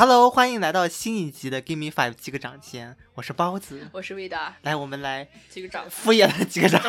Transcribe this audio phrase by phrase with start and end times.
[0.00, 6.82] Hello，欢迎来到新一集的 Give Me Five 几个掌间，我是包子，我是魏达，来，我们来几个掌，敷衍了几个掌。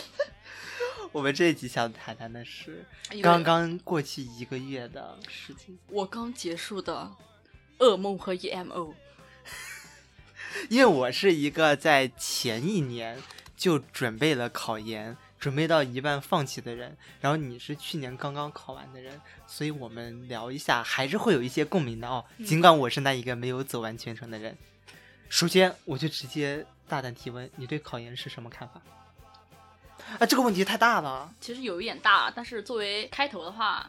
[1.10, 2.84] 我们这一集想谈谈的是
[3.22, 7.10] 刚刚过去一个月的事情，我刚结束的
[7.78, 8.92] 噩梦和 EMO。
[10.68, 13.22] 因为我是一个在前一年
[13.56, 15.16] 就准备了考研。
[15.46, 22.24] 准备到一半放弃的人，然后你是去年刚刚考完的人，所以我们聊一下，还是会有一些共鸣的哦。
[22.44, 24.58] 尽管我是那一个没有走完全程的人，
[25.28, 28.82] 首先我就直接大胆提问：你对考研是什么看法？
[30.18, 31.32] 啊，这个问题太大了。
[31.40, 33.88] 其实有一点大，但是作为开头的话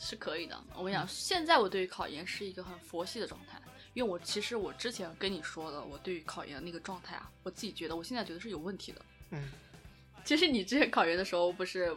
[0.00, 0.60] 是可以的。
[0.74, 3.62] 我跟你讲，现在我对于考研是一个很佛系的状态，
[3.94, 9.00] 因为我其实我之前跟你说的，我对于考研的那个状态啊，我自己觉得我现在觉得是有问题的。
[9.30, 9.52] 嗯。
[10.26, 11.96] 其实你之前考研的时候不是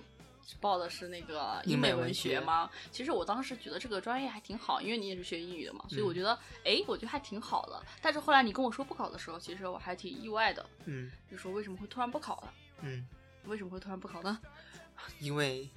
[0.62, 2.70] 报的是那个英美文学吗？
[2.92, 7.84] 其实我当时觉得这个专业还挺好，因为你也是学英语的嘛，所以我觉得，哎，我觉得还挺好的。
[8.02, 10.64] 但是后来你跟我说不考的时候，其实我还挺意外的。
[10.86, 12.54] 嗯，就说为什么会突然不考了？
[12.82, 13.04] 嗯，
[13.46, 14.40] 为什么会突然不考呢？
[15.20, 15.68] 因为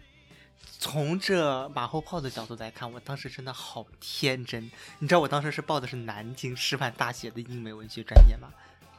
[0.78, 4.70] 从这马后炮的角度来看，我当时真的好天真。
[4.98, 8.52] 你知道我当时是报的是南京师范大学的英美文学专业吗？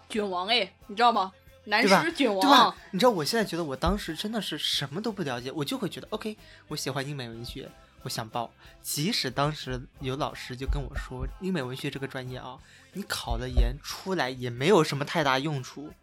[0.10, 1.32] 卷王哎，你知道吗？
[1.66, 8.52] 男师卷王，你知道我现在觉得我当时真的是什么都不了解，我就会觉得 OK，我喜欢英美文学，我想报。
[8.82, 12.60] 即使当时有老师就跟我说，英美文学这个专业啊，
[12.92, 15.94] 你考了研出来也没有什么太大用处，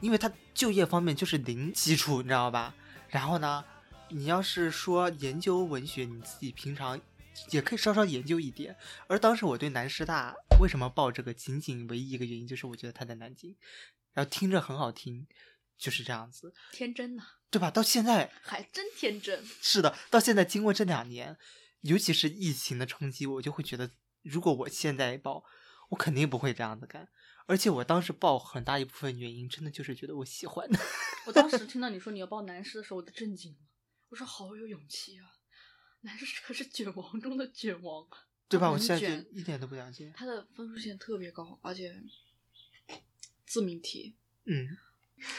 [0.00, 2.74] 因为它就业方面就是零基础，你知道吧？
[3.08, 3.64] 然后呢，
[4.10, 7.00] 你要是说研究文学，你自己平常
[7.50, 8.76] 也可以稍稍研究一点。
[9.06, 13.56] 而当时我对南师大为什么报这个，仅仅唯一一个原因就是我觉得它在南京。
[14.18, 15.28] 然后听着很好听，
[15.76, 17.70] 就是这样子，天真呐，对吧？
[17.70, 19.46] 到现在还真天真。
[19.62, 21.38] 是的，到现在经过这两年，
[21.82, 25.44] 尤其是疫情的冲击，我就会觉得，如果我现在报，
[25.90, 27.08] 我肯定不会这样子干。
[27.46, 30.68] 而且我当时报很大一部分原因，真的就是觉得我喜欢。
[31.26, 33.58] 我当时 听到你说你要报男师的时候，我都震惊了。
[34.08, 35.30] 我说好有勇气啊！
[36.00, 38.04] 男师可是卷王中的卷王，
[38.48, 38.68] 对吧？
[38.68, 40.12] 我现在就一点都不了解。
[40.16, 41.94] 他的分数线特别高，而且。
[43.48, 44.14] 自命题，
[44.44, 44.76] 嗯，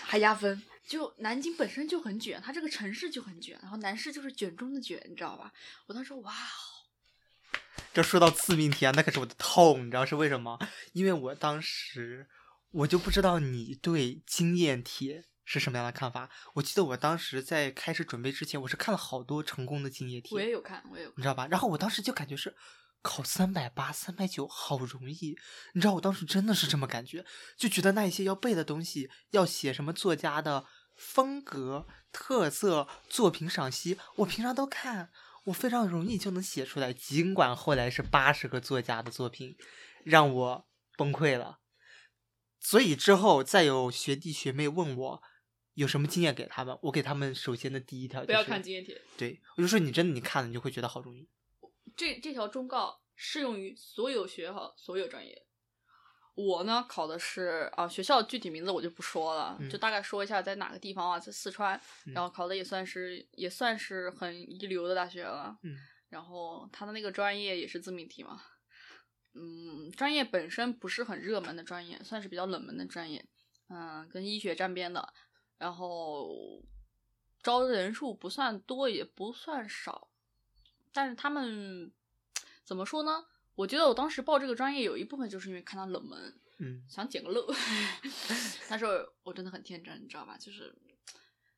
[0.03, 0.61] 还压分。
[0.85, 5.53] 就南京本身就很卷，它这个城市就很卷，然后南市就是卷中的卷，你知道吧？
[5.85, 6.33] 我当时哇，
[7.93, 10.57] 这说到自命题啊，那可是我的痛，你知道是为什么？
[10.93, 12.27] 因为我当时
[12.71, 16.31] 我就不知道你对经验题是什么样的看法。
[16.55, 21.45] 我记得我当时在开始准备之前，我是看了好多成功的经验题，我也有看，我也有，你知道吧？
[21.51, 22.55] 然后我当时就感觉是。
[23.01, 25.37] 考三百八、三百九好容易，
[25.73, 27.25] 你知道我当时真的是这么感觉，
[27.57, 30.65] 就觉得那一些要背的东西，要写什么作家的
[30.95, 35.11] 风格特色、作品赏析，我平常都看，
[35.45, 36.91] 我非常容易就能写出来。
[36.91, 39.55] 尽管后来是八十个作家的作品，
[40.03, 40.67] 让我
[40.97, 41.59] 崩溃了。
[42.59, 45.23] 所以之后再有学弟学妹问我
[45.75, 49.01] 有什么经验给他们，我给他们首先的第一条就是不要看经验帖。
[49.17, 51.29] 对，我就说你真的你看了你就会觉得好容易。
[51.95, 55.45] 这这条忠告适用于所有学校、所有专业。
[56.35, 61.79] 我呢考的是啊，学校具体名字我就不说了，就大概说一下在哪个地方啊，在四川，
[62.13, 65.57] 然后考的也算是也算是很一流的大学了。
[65.63, 65.75] 嗯，
[66.07, 68.41] 然后他的那个专业也是自命题嘛，
[69.33, 73.27] 嗯，专业本身不是很热门的专业，算是比较冷门的专业，
[73.67, 75.13] 嗯，跟医学沾边的，
[75.57, 76.63] 然后
[77.43, 80.08] 招的人数不算多，也不算少。
[80.91, 81.91] 但是他们
[82.63, 83.25] 怎么说呢？
[83.55, 87.53] 我觉得我当时报这个专业有一部分就是因为看它冷门，嗯，想捡个漏。
[88.69, 88.85] 但是
[89.23, 90.37] 我真的很天真，你知道吧？
[90.37, 90.73] 就是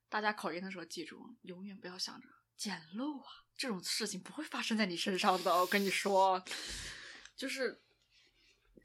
[0.09, 2.27] 大家考研的时候记住，永远不要想着
[2.57, 5.55] 捡漏啊，这种事情不会发生在你身上的。
[5.55, 6.43] 我跟你说，
[7.37, 7.81] 就是。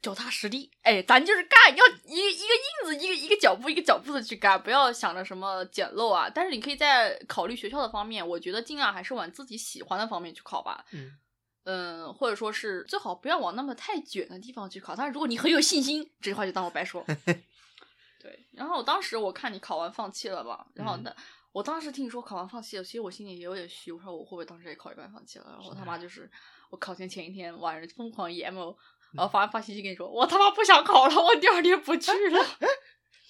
[0.01, 6.29] 脚踏实地，哎，咱就是干，要一一个印子，一个一个脚步，一个脚步的去干，不要想着什么捡漏啊。
[6.29, 10.85] 但是你可以在考虑学校的方面，我觉得尽量还是往自己喜欢的方面去考吧。
[10.91, 11.17] 嗯
[11.63, 14.95] 嗯，或者说是最好不要往那么太卷的地方去考。
[14.95, 17.03] 但是如果你很有信心，这句话就当我白说。
[18.21, 20.67] 对，然后我当时我看你考完放弃了吧？
[20.73, 21.13] 然后那
[21.51, 25.45] 我当时听你说考完放弃了，其实我心里也有点虚，我说我会不会当时也考一半放弃了？
[25.49, 26.31] 然后他妈就是
[26.69, 28.75] 我考前前一天晚上疯狂 emo。
[29.15, 32.45] 然后发发信息跟你说，我他妈不想考了，我第二天不去了。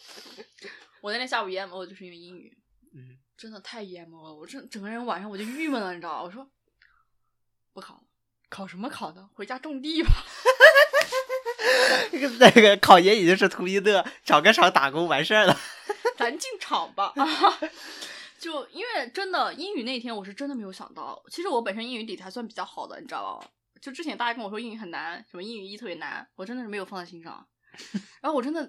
[1.01, 2.57] 我那天下午 emo 就是因为英语，
[2.93, 6.23] 嗯，真的太 emo 了，我这整个人晚上我就郁闷了，你知道吧？
[6.23, 6.49] 我说
[7.73, 8.01] 不考了，
[8.49, 9.29] 考什么考呢？
[9.33, 10.09] 回家种地吧。
[12.11, 15.57] 那个那个考研已经是图一乐，找个厂打工完事儿了。
[16.17, 17.13] 咱进厂吧。
[18.39, 23.47] 就因为真的英语那天我是真的没有想到，其实我本身英语底子还算比较好的，你知道吧？
[23.81, 27.47] 就之前大家跟我说英语很难，什么英语一特别难，我真的是没有放在心上。
[28.21, 28.65] 然后我真的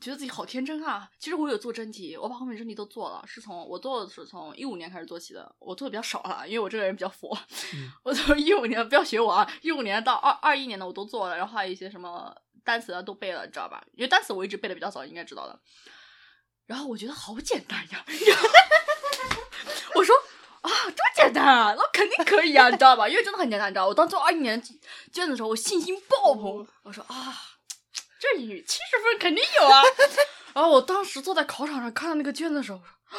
[0.00, 1.10] 觉得自己好天真啊！
[1.18, 7.36] 其实我有做真题，我把后面真题都做了，是从我做的是从一五年开始做起的，我做的比较少了，因为我这个人比较佛。
[7.74, 12.34] 嗯我从一五年不要学我啊，一五年到二二一年的我都做了，然后还有一些什么
[12.64, 13.82] 单词啊都背了，你知道吧？
[13.92, 15.60] 因为单词我一直背的比较早，应该知道的。
[16.66, 18.04] 然后我觉得好简单呀，
[20.60, 23.08] 啊，这么简单啊，那肯定可以啊， 你知道吧？
[23.08, 27.36] 因为真的很简单，你知道，我当做二一年卷子的时候，我信心爆棚，我说啊，
[28.20, 29.82] 这英语七十分肯定有啊。
[30.52, 33.14] 然后我当时坐在考场上看到那个卷子的时候，我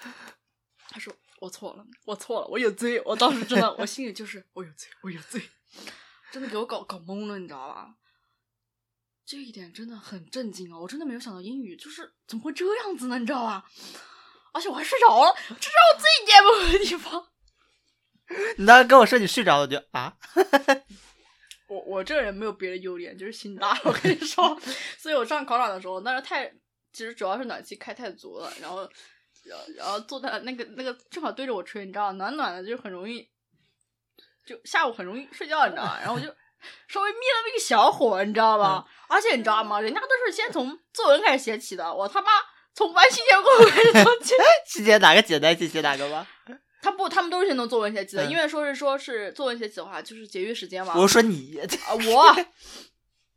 [0.00, 0.02] 说，
[0.90, 3.02] 他说我错了，我错了，我有罪。
[3.04, 5.50] 我当时真的，我心里就是我有罪，我有罪，
[6.30, 7.96] 真的给我搞搞懵了，你知道吧？
[9.26, 10.78] 这一点真的很震惊啊！
[10.78, 13.18] 我真的没有想到英语就是怎么会这样子呢？
[13.18, 13.64] 你知道吧？
[14.52, 17.26] 而且我还睡着了，这是我最羡慕的地方。
[18.58, 20.16] 你当时跟我说你睡着了，我就啊，
[21.66, 23.76] 我我这个人没有别的优点，就是心大。
[23.84, 24.56] 我跟你说，
[24.98, 26.48] 所以我上考场的时候，那是太，
[26.92, 28.88] 其实主要是暖气开太足了，然后，
[29.44, 33.28] 然后然后坐在那个那个正好对着我吹，你知道，暖暖的，就很容易，
[34.46, 35.98] 就下午很容易睡觉，你知道吧？
[36.00, 36.26] 然后我就
[36.88, 38.86] 稍微灭了那个小火，你知道吧？
[39.08, 39.80] 而且你知道吗？
[39.80, 42.28] 人家都是先从作文开始写起的，我他妈
[42.74, 44.34] 从完期间过后开始做起。
[44.66, 46.26] 细节哪个简单，细节哪个吗？
[46.82, 50.94] 他不，他们都是先从作文写起的，嗯因为说是说是作文写起的话，就是节约时间嘛。
[50.96, 52.46] 我说你，啊，我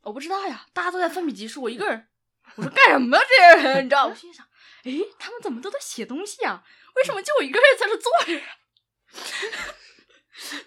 [0.02, 2.08] 我不知道呀，大家都在奋笔疾书，我一个人，
[2.56, 3.84] 我说干什么呀这些人？
[3.84, 4.06] 你知道？
[4.06, 4.46] 我心想，
[4.84, 6.62] 诶，他们怎么都在写东西啊？
[6.96, 8.40] 为什么就我一个人在这坐着？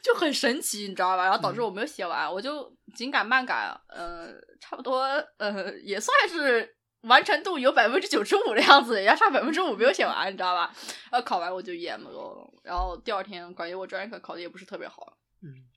[0.02, 1.26] 就很神奇，你知道吧？
[1.26, 4.30] 然后导致我没有写完，我就紧赶慢赶，呃，
[4.62, 5.02] 差不多，
[5.38, 10.74] 呃，也算是完成度有百分之九十五的样子，人家差百分之五没有写完，你知道吧？
[11.12, 15.68] 然后考完我就 emo 了，然后第二天感觉我专业课考的也不是特别好，嗯，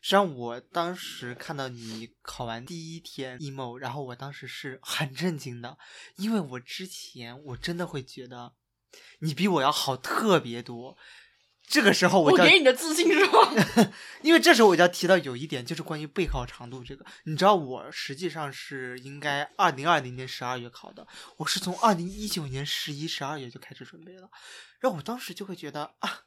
[0.00, 5.78] 实际上我当时看到你考完第一天 emo，然后我当时是很震惊的，
[6.16, 8.52] 因为我之前我真的会觉得
[9.20, 10.96] 你比我要好特别多。
[11.66, 13.92] 这个时候我我给你的自信是吧？
[14.22, 17.04] 因为这时候我就要提到有一点，就是关于备考长度这个。
[17.24, 21.06] 你知道，我实际上是应该二零二零年十二月考的，
[21.38, 24.30] 我是从二零一九年十一、十二月就开始准备了。
[24.78, 26.20] 然后我当时就会觉得啊，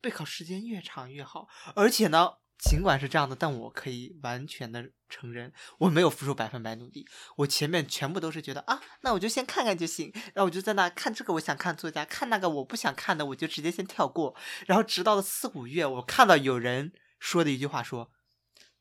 [0.00, 1.48] 备考时间越长越好。
[1.74, 7.06] 而且呢，尽管是这样的，但我可以完全的承认，我没有付出百分百努力。
[7.36, 10.10] 我前面全部都是觉得啊，那我就先看看就行。
[10.34, 14.34] 然后我就在那看这个我想看作家，看那个我不想看的，我就直接先跳过。
[14.66, 18.10] 然后直到了四五月，我看到有人说的一句话说。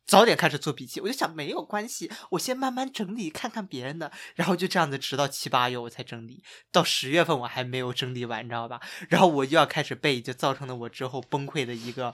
[0.06, 6.44] 早点开始做笔记，我就想没有关系，我先慢慢整理，看看别人的，然后就这样子，直到七八月我才整理，
[6.74, 8.82] 到十月份我还没有整理完，你知道吧？
[9.08, 12.14] 然后我又要开始背，就造成了我之后崩溃的一个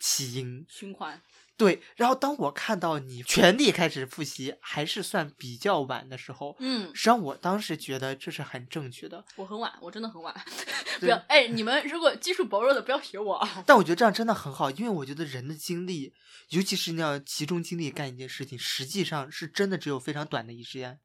[0.00, 0.66] 起因。
[0.68, 1.22] 循环。
[1.56, 10.34] 对，然后当我看到你全力开始复习，还是算比较晚的时候，嗯实，际上我当时觉得这是很正确的，我很晚，我真的很晚。
[11.00, 13.62] 不要，哎，你们如果基础薄弱的，不要学我啊。
[13.66, 16.14] 但我觉得这样真的很好，因为我觉得人的精力，
[16.48, 20.98] 尤其是你要集中精力干一件事情，实际上是真的只有非常短的一时间，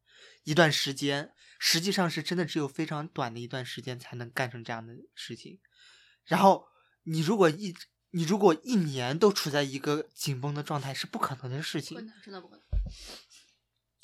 [0.45, 5.59] 一段时间，实际上是真的只有非常短的一段时间才能干成这样的事情。
[6.23, 6.65] 然后
[7.03, 7.75] 你如果一
[8.15, 11.97] 你如果一年都处在一个紧绷的状态，是不可能的事情。
[11.97, 12.63] 不可能，真的不可能。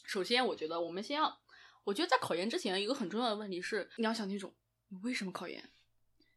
[0.03, 1.39] 首先，我觉得我们先要，
[1.85, 4.53] 我觉得在考研之前，一个很重要的问题是，你要想清楚
[4.89, 5.71] 你为什么考研。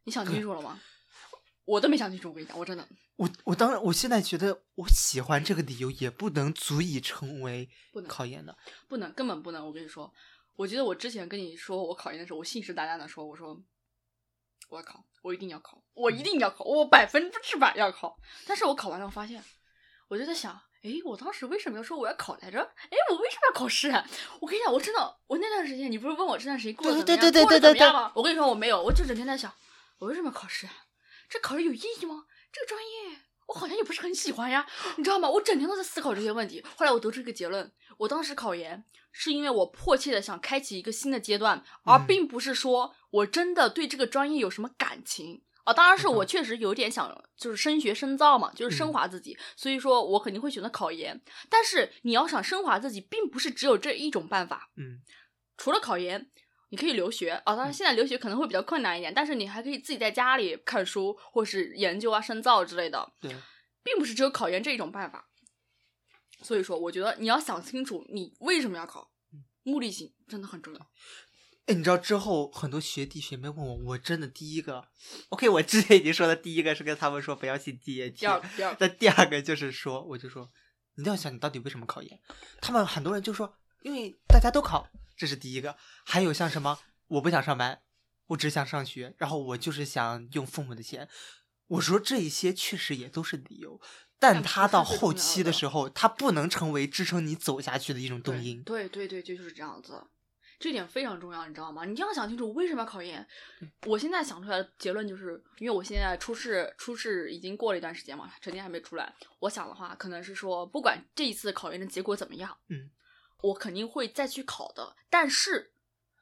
[0.05, 0.79] 你想清楚了吗？
[1.65, 8.57] 我都没想清楚，我跟你讲，我真的我我当然，我现在觉得我喜欢这个理由也不能足以成为不能考研的。
[8.87, 9.65] 不能，根本不能。
[9.67, 10.13] 我跟你说，
[10.55, 13.61] 我觉得我之前跟你说我考研的时候，我信誓旦旦的说，我说
[14.69, 18.17] 我要考，我一定要考，我一定要考，我百分之百要考。
[18.45, 19.43] 但是我考完了，我发现，
[20.09, 22.59] 我就在想，哎，我当时为什么要说我要考来着？
[22.59, 24.05] 哎，我为什么要考试啊？
[24.39, 27.05] 我跟你讲，我真的，我那段时间，你不是问我这段时间过得怎么样？
[27.07, 28.11] 对对对对过得怎么样吗？
[28.13, 29.51] 我跟你说，我没有，我就整天在想，
[29.99, 30.67] 我为什么要考试？
[30.67, 30.73] 啊
[31.27, 32.25] 这考试有意义吗？
[32.53, 34.65] 这个专业我好像也不是很喜欢呀，
[34.97, 35.27] 你知道吗？
[35.27, 36.63] 我整天都在思考这些问题。
[36.77, 45.41] 后来我得出一个结论：我当时考研是因为我迫切的想开启一个新的阶段，而嗯并不是说我真的对这个专业有什么感情。
[45.65, 51.19] 啊，当然是我嗯确实有点想，就是升学深造嘛，就是升嗯华自己，所以说我肯定会选择考研。
[51.49, 55.01] 但是你要想升华自己，并不是只有这一种办法，嗯
[55.57, 56.29] 除了考研，
[56.69, 57.55] 你可以留学啊。
[57.55, 63.35] 当然，现在留学可能会比较困难一点，但是你还可以自己在家里看书，或是研究啊、深造之类的，对，
[63.83, 65.29] 并不是只有考研这一种办法。
[66.41, 69.09] 所以说，我觉得你要想清楚你为什么要考，
[69.63, 70.87] 目的性真的很重要。
[71.65, 74.87] 哎，你知道之后很多学弟学妹问我，我真的第一个
[75.29, 80.51] ，OK，我之前已经说的第一个是跟他们说不要信 DAT，那第二个就是说，我就说，
[80.95, 82.19] 你要想你到底为什么考研。
[82.61, 85.75] 他们很多人就说，因为大家都考，这是第一个。
[86.05, 87.81] 还有像什么，我不想上班，
[88.27, 91.09] 我只想上学，然后我就是想用父母的钱。
[91.67, 93.81] 我说这一些确实也都是理由，
[94.19, 98.61] 但他到后期的时候，他不能成为支撑你走下去的一种动因。
[98.61, 100.05] 对对对，就是这样子。
[100.59, 101.85] 这点非常重要，你知道吗？
[101.85, 103.25] 你一定要想清楚为什么要考研。
[103.85, 109.13] 我现在想出来的结论就是，因为我现在初试初试已经过了一段时间嘛，成绩还没出来。
[109.39, 112.89] 我想的话，可能是说，不管这一次考研的结果怎么样，嗯，
[113.41, 114.95] 我肯定会再去考的。
[115.09, 115.73] 但是，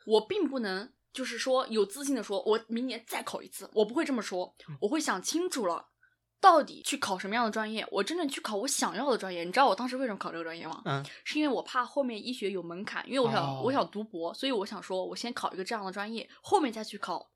[0.06, 4.56] 我并不能就是说有自信的说，我明年再考一次，我不会这么说。
[4.82, 5.90] 我会想清楚了。
[6.44, 7.88] 到底去考什么样的专业？
[7.90, 9.46] 我真正去考我想要的专业。
[9.46, 10.82] 你知道我当时为什么考这个专业吗？
[10.84, 17.30] 嗯，是因为我怕后面医学有门槛，因为我想我想读博，所以我想说我先考一个这样的专业，后面再去考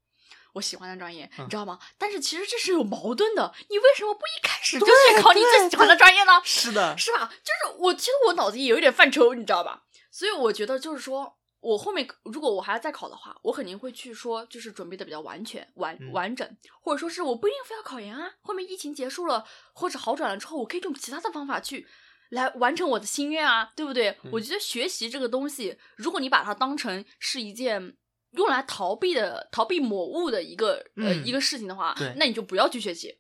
[0.52, 1.80] 我喜欢的专业，你知道吗？
[1.98, 6.42] 但是其实这是有矛盾的，你为什么不一开始就去考你最喜欢的专业呢？
[6.44, 7.32] 是的，是吧？
[7.42, 9.84] 就是我其实我脑子也有点犯抽，你知道吧？
[10.12, 11.37] 所以我觉得就是说。
[11.60, 16.48] 我后面如果我还要再考的话，我肯定会去说，就是准备的比较完全、完完整，
[16.82, 18.32] 或者说是我不一定非要考研啊。
[18.42, 21.88] 后面疫情结束了或者好转了之后，我可以用其他的方法去
[22.30, 24.18] 来完成我的心愿啊，对不对？
[24.32, 27.96] 我觉得学习这个东西，如果你把它当成是一件
[28.32, 33.18] 用来逃避的、逃避某物的一个呃一个事情的话，那你就不要去学习。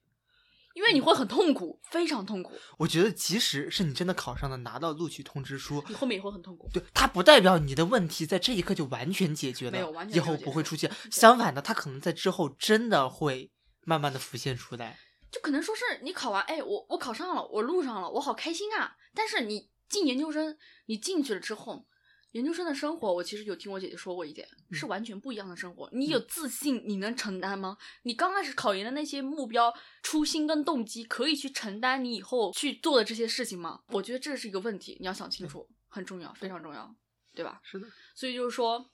[0.77, 2.53] 因为你会很痛苦，非常痛苦。
[2.77, 6.69] 我觉得，即使是你真的考上了，拿到录取通知书，你后面也会很痛苦。
[6.72, 10.91] 对，它不代表你的问题在这一刻就完全解决了，没有完全以后不会出现。
[11.10, 13.51] 相反的，它可能在之后真的会
[13.86, 15.00] 慢慢的浮现出来。
[15.31, 18.96] 就可能说是你考完，哎，我我考上了，我录上了，我好开心啊！
[19.15, 20.55] 但是你进研究生，
[20.86, 21.88] 你进去了之后。
[22.31, 25.89] 研究生的生活，我其实有听我姐姐说过一点，是完全不一样的生活。
[25.93, 27.77] 你有自信，你能承担吗？
[28.03, 33.81] 你刚开始考研的那些目标、初心跟动机，可以去承担你以后去做的这些事情吗？
[33.88, 36.93] 我觉得这是一个问题，你要想清楚，很重要，非常重要，
[37.34, 37.62] 对吧？
[37.63, 37.88] 是的。
[38.13, 38.91] 所以就是说，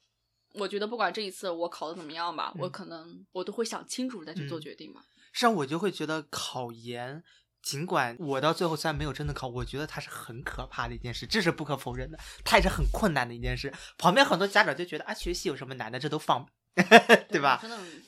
[0.54, 5.02] 我觉得不管这一次我考的怎么样吧，我可能我都会想清楚再去做决定嘛。
[5.32, 7.24] 实际上，我就会觉得考研。
[7.64, 13.74] 尽管我到最后虽然没有真的考，我觉得它是很可怕的一件事，这是不可否认的，它也是很困难的一件事。
[13.98, 16.46] 旁边很多家长就觉得啊，学习有什么难的，这都放，
[17.32, 17.64] 对吧？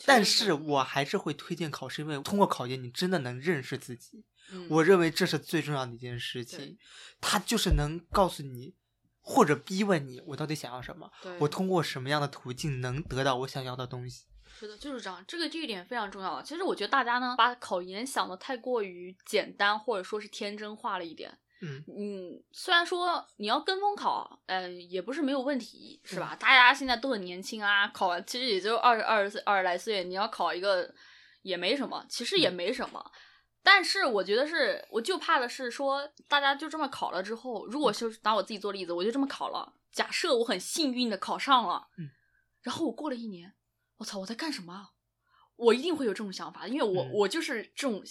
[0.06, 4.26] 但是我还是会推荐考试，因为通过考研，你真的能认识自己。
[4.70, 6.78] 我认为这是最重要的一件事情，
[7.22, 8.76] 它就是能告诉你，
[9.22, 11.10] 或者逼问你，我到底想要什么，
[11.40, 14.26] 我通过什么样的途径能得到我想要的东西。
[14.58, 15.24] 是的，就是这样。
[15.28, 16.42] 这个这一点非常重要。
[16.42, 21.38] 其实我觉得大家呢，把考研想的太过于简单，或者说是天真化了一点。
[21.62, 26.36] 嗯嗯，虽然说你要跟风考，呃，也不是没有问题，是吧？
[26.36, 30.94] 大家现在都很年轻啊，考完其实也就二十二十岁、二十来岁，你要考一个
[31.42, 33.12] 也没什么，其实也没什么。
[33.64, 42.10] 但是我觉得是，我就怕的是说，大家就这么考了之后，如果就是拿我自己做例子，我就这么考了，假设我很幸运的考上了，嗯，
[42.62, 43.54] 然后我过了一年。
[43.98, 44.20] 我操！
[44.20, 44.90] 我在干什么？
[45.56, 48.04] 我一定会有这种想法，因为我我就是这种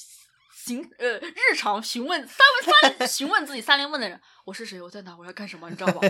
[0.54, 4.18] 行呃日常询问三问三询问自己三连问的人。
[4.46, 4.80] 我是谁？
[4.80, 5.14] 我在哪？
[5.14, 5.68] 我要干什么？
[5.68, 6.00] 你知道吧？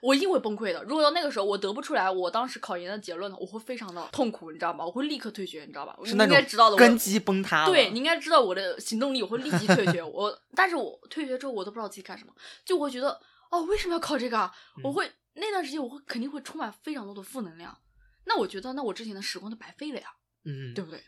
[0.00, 0.82] 我一定会崩溃的。
[0.84, 4.84] 如果到那个时候我得不出来我当时考研的结论呢，我会非常的痛苦，你知道吗？
[4.86, 5.94] 我会立刻退学，你知道吧？
[6.04, 7.66] 是那种根基崩塌。
[7.66, 10.00] 对，你应该知道我的行动力，我会立即退学。
[10.04, 12.32] 我，但是我退学之后，我都不知道自己干什么，
[12.64, 13.20] 就会觉得
[13.50, 14.50] 哦，为什么要考这个？
[14.82, 17.76] 我会那段时间，我会肯定会充满非常多的负能量。
[18.28, 21.02] 那我觉得，那我之前的时光都白费了呀，嗯，对不对？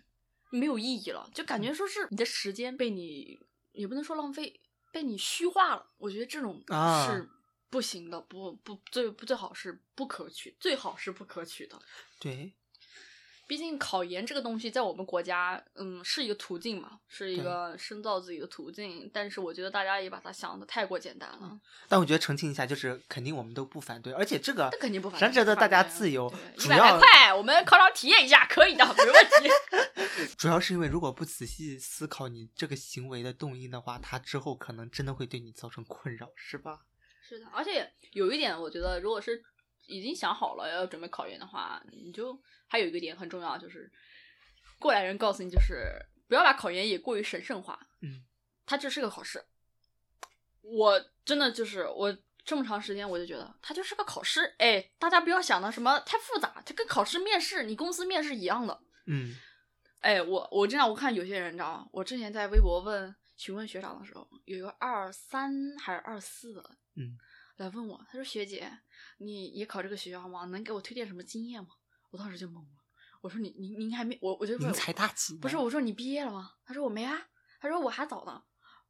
[0.51, 3.39] 没有意义了，就感觉说是你的时间被你，
[3.73, 4.61] 也不能说浪费，
[4.91, 5.93] 被你虚化了。
[5.99, 6.61] 我觉得这种
[7.07, 7.29] 是
[7.69, 11.81] 不行的，不不最不最好是不可取，最好是不可取的。
[12.19, 12.53] 对。
[13.51, 19.11] 毕竟考研这个东西在我们国家，嗯，是一个途径嘛，是一个深造自己的途径。
[19.13, 21.61] 但是我觉得大家也把它想的太过简单了。
[21.89, 26.33] 但我觉得澄清一下，就是肯定我们都不反对，而且这个肯定不反对，值得大家自由。
[26.59, 30.29] 一百来块，我们考场体验一下，可以的，没问题。
[30.39, 36.83] 主要是因为如果不仔细思考你这个行为的动因的话，它之后可能真的会对你造成困扰，是吧？
[37.29, 39.43] 是的，而且有一点，我觉得如果是
[39.91, 42.41] 已经想好了要准备考研的话，你就。
[42.73, 43.91] 还有一个点很重要，就是
[44.79, 47.77] 过来人告诉你，就是不要把考研也过于神圣化。
[48.01, 48.23] 嗯，
[48.65, 49.45] 它就是个考试。
[50.61, 54.55] 我真的就是我这么长时间，我就觉得它就是个考试。
[54.59, 58.81] 哎，大家不要想的什么太复杂，就跟考试面试，你公司面试一样的。
[59.07, 59.35] 嗯，
[59.99, 61.89] 哎，我我这样我看有些人，你知道吗？
[61.93, 66.63] 我之前在微博问询问学长的时候，有一个二三还是二四的，
[66.95, 67.19] 嗯，
[67.61, 68.73] 来问我，他说学姐，
[69.19, 70.47] 你也考这个学校吗？
[70.47, 71.69] 能给我推荐什么经验吗？
[72.11, 72.83] 我当时就懵了，
[73.21, 75.37] 我说你您您还没我我就问您才大几？
[75.37, 76.53] 不是，我说你毕业了吗？
[76.65, 77.21] 他说我没啊。
[77.61, 78.43] 他说我还早呢。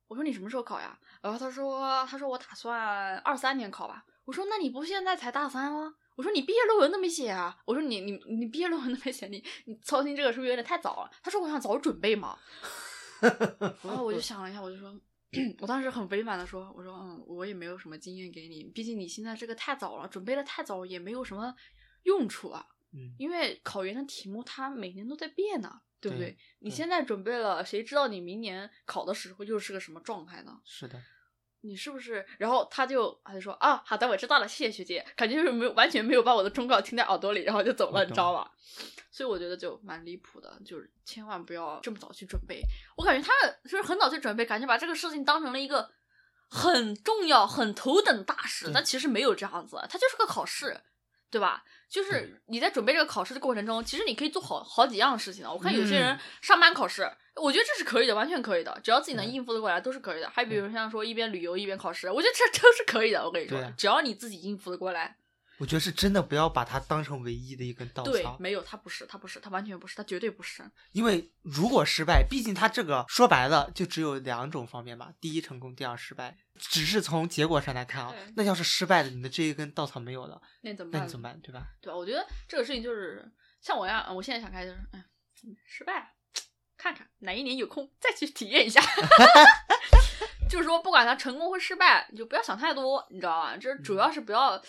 [0.07, 0.97] 我说你什么时候考呀？
[1.21, 4.05] 然后他说他说我打算二三年考吧。
[4.25, 5.93] 我说那你不现在才大三吗？
[6.15, 7.59] 我说你毕业论文都没写啊。
[7.65, 11.11] 我说你你你毕业论文都没写，你你操心这个是不是有点太早了？
[11.25, 12.39] 他说我想早准备嘛。
[13.83, 14.95] 然后我就想了一下，我就说，
[15.61, 21.55] 我当时很委婉的说，我说嗯，我也没有什么经验给你，毕竟你现在这个太早了，准备的太早也没有什么
[22.03, 22.67] 用处啊。
[22.93, 30.61] 嗯，因为考研的题目它每年都在变呢，对不对对你现在准备了，谁知道你明年考的时候又是个什么状态呢？
[30.65, 31.01] 是的，
[31.63, 32.25] 你是不是？
[32.39, 35.05] 然后他就他就说啊，好的，我知道了，谢谢学姐。
[35.17, 38.51] 感觉就是没有完全没有把我的忠告听在耳朵里，然后就走了，你知道吧？
[39.11, 42.63] 所以我觉得就蛮离谱的，就是千万不要这么早去准备。
[42.97, 45.91] 我感觉他们就是很早去准备，感觉把这个事情当成了一个
[46.49, 50.81] 很重要、很头等大事，但其实没有这样子，它就是个考试。
[51.33, 51.63] 对吧？
[51.91, 55.53] 就是你在准备这个考试的过程中，其实你可以做好好几样事情的。
[55.53, 57.03] 我看有些人嗯上班考试，
[57.35, 60.31] 我觉得这是可以的，完全可以的，只要自己能应付得过来都是可以的。
[60.31, 63.25] 还比如像说一边旅游一边考试，我觉得这 都是可以的。
[63.25, 65.17] 我跟你说只要你自己应付得过来。
[65.61, 70.65] 我觉得是真的不要把它当成唯一的一根稻对，草，没有他不是，他不是，他完全不是，他绝对不是。
[70.93, 76.39] 因为如果失败，毕竟它这个说白了就只有两种方面吧，第一成功，第二失败。
[76.57, 81.01] 只是从结果上来看啊，那要是失败了，你的这一根稻草没有了，那你怎么办？
[81.03, 81.39] 那你怎么办？
[81.43, 81.67] 对吧？
[81.83, 81.97] 对吧？
[81.97, 85.05] 我觉得这个事情就是像我一样，我现在想开就是，哎，
[85.67, 86.07] 失败了，
[86.79, 88.81] 看看哪一年有空再去体验一下。
[90.49, 93.57] 就是说，不管它成功或失败，你就不要想太多，你知道吧？
[93.57, 94.61] 这主要是不要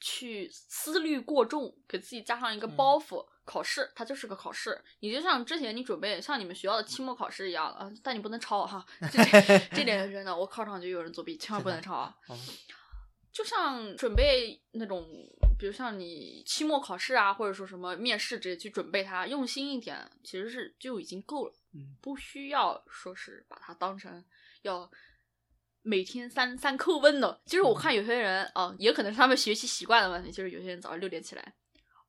[0.00, 3.24] 去思虑过重，给自己加上一个包袱。
[3.44, 8.86] 考试它就是个考试，你就像之前你准备像你们学校的期末考试一样啊，但你不能抄哈。
[9.10, 12.16] 这点这点是真的，我考场就有人作弊，千万不能抄啊。
[12.30, 12.38] 嗯
[13.32, 15.06] 就像准备那种，
[15.56, 24.24] 比如像你期末考试啊，或者说什么面试，直接去准备它，用心一点，其实是就已经够了，嗯，不需要说是把它当成
[24.62, 24.90] 要
[25.82, 27.40] 每天三三扣问的。
[27.46, 31.54] 就是我看有些人啊、也可能是他们学习习惯的问题，就是有些人早上六点起来，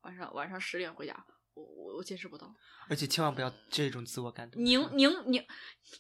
[0.01, 2.53] 晚上晚上十点回家，我我我坚持不到。
[2.89, 4.61] 而且千万不要这种自我感动。
[4.61, 5.41] 您您您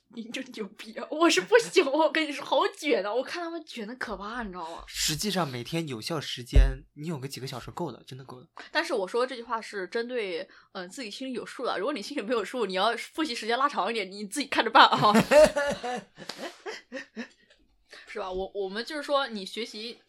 [0.09, 1.07] 您真牛逼啊！
[1.09, 3.13] 我是不行，我跟你说，好卷的！
[3.13, 4.83] 我看他们卷的可怕，你知道吗？
[4.87, 8.47] 实际上每天有效时间，你有个几个小时够了，真的够了。
[8.71, 10.41] 但是我说这句话是针对
[10.73, 11.79] 嗯、呃自己心里有数的。
[11.79, 15.13] 如果你心里没有数，你要复习时间拉长一点，你自己看着办啊，
[18.11, 18.31] 是吧？
[18.31, 19.99] 我我们就是说，你学习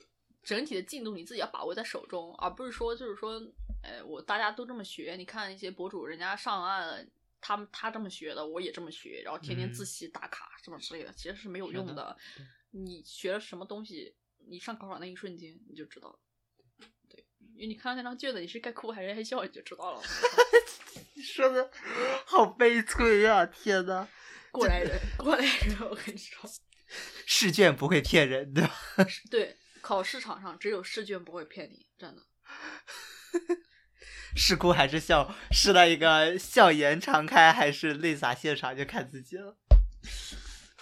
[0.42, 3.40] 整体的进度你自己要把握在手中，而不是说就是说，
[3.82, 7.04] 呃，我大家都这么学，你看一些博主人家上岸了。
[7.44, 12.16] 他们他这么学的，我也这么学，然后天天自嗯习打卡什么之类的，其实是没有用的。
[12.70, 14.14] 你学了什么东西，
[14.48, 16.18] 你上考场那一瞬间你就知道了。
[17.08, 20.00] 对，因为你看到那张卷子，你是该哭还是该笑，你就知道了。
[21.14, 21.68] 你说的
[22.26, 24.06] 好悲催呀、天呐，
[24.52, 26.48] 过来人，过来人，我跟你说，
[27.26, 28.74] 试卷不会骗人对吧。
[29.30, 32.22] 对，考试场上只有试卷不会骗你，真的。
[34.34, 35.34] 是哭还是笑？
[35.50, 38.76] 是那一个笑颜常开，还是泪洒现场？
[38.76, 39.58] 就看自己了。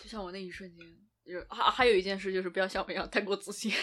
[0.00, 0.86] 就像我那一瞬间，
[1.26, 3.72] 就是还还有一件事，就是不要像我一样太过自信。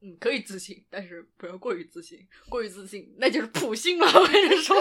[0.00, 2.28] 嗯，可以自信，但是不要过于自信。
[2.48, 4.06] 过于自信，那就是普信了。
[4.06, 4.76] 我跟你说，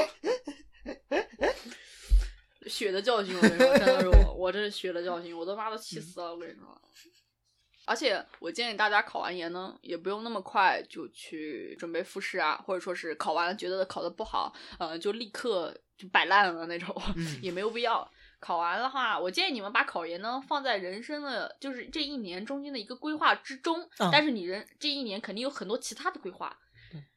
[2.67, 6.33] 血的教训，我跟你说，真的是我，我这是血的教训，我都妈都气死了。
[6.33, 6.81] 我跟你说，
[7.85, 18.09] 而且我建议大家考完研呢，也不用那么快就去准备复试啊，或者说是考完了觉得考的不好，呃，就立刻就摆烂了那种，嗯也没有必要。
[18.39, 23.81] 考完的话，我建议你们把考研呢放在人生的，就是这一年中间的一个规划之中。
[23.97, 26.66] 嗯但是你人这一年肯定有很多其他的规划，对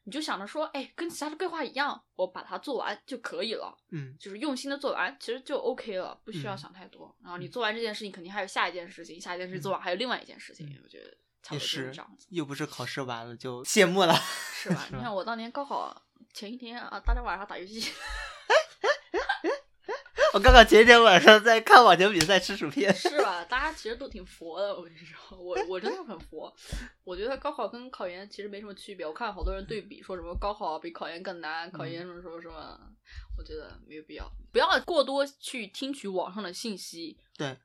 [0.03, 3.77] 你就想着说，哎，跟其他的规划一样，我把它做完就可以了。
[3.91, 7.15] 嗯，就是用心的做完，其实就 OK 了，不需要嗯想太多。
[7.21, 10.67] 然后你做完这件事情，肯定还有下一件事情，下一件事情做完还有另外一件事情。
[10.67, 11.09] 嗯我觉得
[11.43, 14.13] 差不多也是是这样子，又不是考试完了就 谢幕了。
[14.53, 14.75] 是吧？
[14.87, 15.95] 是吧你看我当年高考
[16.33, 17.91] 前一天啊，大家晚上打游戏，
[20.33, 22.93] 我刚刚前天晚上在看网球比赛，吃薯片。
[22.93, 23.43] 是吧？
[23.45, 26.53] 大家其实都挺佛的，我跟你说，我我真的很佛。
[27.03, 29.05] 我觉得高考跟考研其实没什么区别。
[29.05, 32.79] 我看好多人对比，说什么高考比考研更难，考研什么什么什么，
[33.37, 37.57] 我觉得没有必要，不要过多去听取网上的信息，对，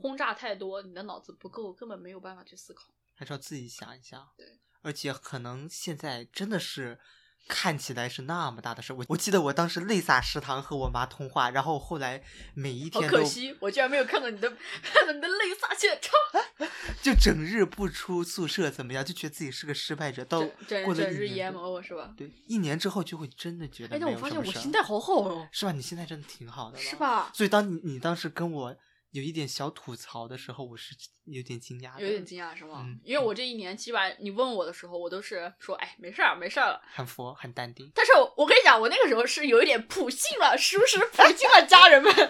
[0.00, 2.94] 轰炸太多，你的脑子不够，根本没有办法去思考。
[3.16, 4.28] 还是要自己想一想。
[4.36, 7.00] 对，而且可能现在真的是
[7.46, 8.92] 看起来是那么大的事。
[8.92, 12.22] 我我记得我当时泪洒食堂和我妈通话，然后后来
[12.54, 14.48] 每一天都可惜，我居然没有看到你的
[14.82, 16.68] 看到你的泪洒现场，
[17.02, 19.04] 就整日不出宿舍，怎么样？
[19.04, 20.24] 就觉得自己是个失败者。
[20.24, 22.12] 到整过了整日一年之 emo 是吧？
[22.16, 25.72] 对一年之后，就会真的觉得哎，但我发现我心态好好哦，是吧？
[25.72, 26.96] 你现在真的挺好的，是？
[26.96, 27.30] 吧？
[27.32, 28.76] 所以当你你当时跟我
[29.10, 30.94] 有一点小吐槽的时候，我是
[31.24, 32.82] 有点惊讶的，有点惊讶是吗？
[32.86, 36.80] 嗯因为我这一年基本上你问我的时候，我都是说，哎，没事儿，没事儿了。
[36.92, 37.90] 很佛，很淡定。
[37.94, 42.12] 但是我跟你讲，我那个时候是有一点普信了，时不时普信了家人们。
[42.14, 42.26] 上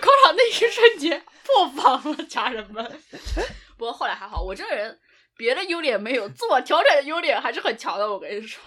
[0.00, 3.00] 考场那一瞬间破防了，家人们。
[3.76, 4.98] 不过后来还好，我这个人
[5.36, 8.10] 别的优点没有，自我调整的优点还是很强的。
[8.10, 8.62] 我跟你说，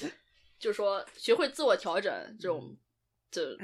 [0.60, 2.76] 就说学会自我调整这种，
[3.30, 3.56] 这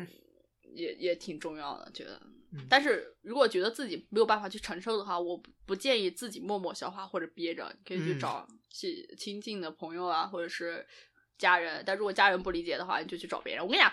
[0.75, 2.21] 也也挺重要的，觉得
[2.53, 2.67] 嗯。
[2.69, 10.87] 但是如果觉得自己没有办法去承受的话，我不不建议自己默默消化或者憋着，你可以去嗯找亲亲近的朋友啊，或者是
[11.37, 11.83] 家人。
[11.87, 13.65] 但如果家人不理解的话，你就去找别人。
[13.65, 13.93] 我跟你讲，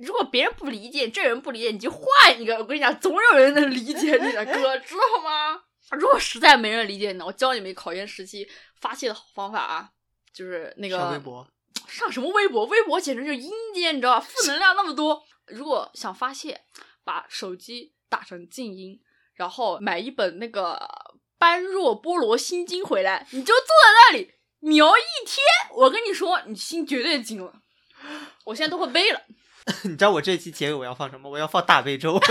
[0.00, 2.56] 如果别人不理解，这人不理解，你就换一个。
[2.58, 5.62] 我跟你讲，总有人能理解你的，哥， 知道吗？
[5.92, 8.48] 如果实在没人理解你，我教你们考研时期
[8.80, 9.90] 发泄的好方法啊，
[10.32, 11.48] 就是那个上微博，
[11.86, 12.66] 上什么微博？
[12.66, 14.20] 微博简直就是阴间，你知道吧？
[14.20, 15.22] 负能量那么多。
[15.46, 16.60] 如果想发泄，
[17.06, 19.00] 把手机打成静音，
[19.34, 20.72] 然后买一本那个
[21.38, 25.38] 《般若波罗心经》回来，你就坐在那里瞄一天。
[25.76, 27.52] 我跟你说，你心绝对静了。
[28.46, 29.22] 我现在都会背了。
[29.84, 31.30] 你知道我这期结尾我要放什么？
[31.30, 32.18] 我要放大悲咒。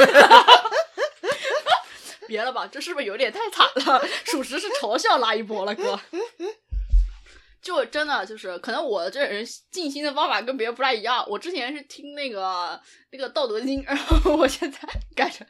[2.27, 4.05] 别了吧，这是不是有点太惨了？
[4.25, 5.97] 属实是嘲笑拉一波了，哥。
[7.65, 11.25] 就真的就是，可能我这人静心的方法跟别人不太一样。
[11.27, 12.79] 我之前是听那个
[13.11, 14.79] 那个《道德经》，然后我现在
[15.15, 15.45] 改成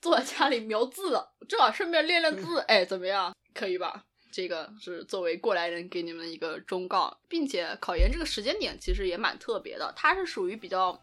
[0.00, 2.58] 坐在家里描字了，正好顺便练练字。
[2.66, 3.32] 哎，怎么样？
[3.54, 4.02] 可以吧？
[4.32, 11.00] 这个是作为过来人给你们一个忠告，并且考研这个时间点其实也蛮特别的，它是属于比较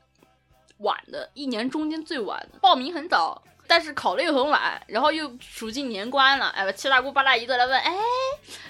[0.80, 7.90] 晚的，一年中间最晚的，报名很早，但是考的又很晚，然后又数进年关了，哎，七大姑八大姨都来问，哎，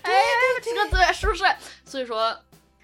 [0.04, 0.12] 哎，
[0.62, 1.44] 这个对是不是？
[1.84, 2.38] 所以说，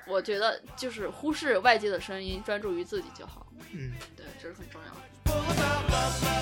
[0.08, 4.90] 我觉得就是忽视外界的声音，专注于自己就好，嗯，对，这是很重要
[5.32, 6.37] 的。